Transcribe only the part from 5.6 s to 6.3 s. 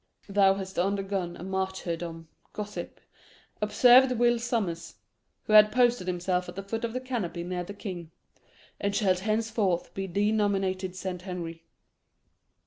posted